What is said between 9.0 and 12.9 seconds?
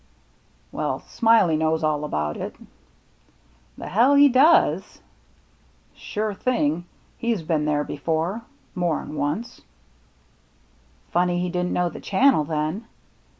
once."" Funny he didn't know the channel then.